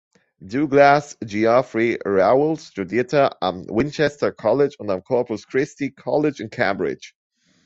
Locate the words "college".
4.31-4.73, 5.91-6.41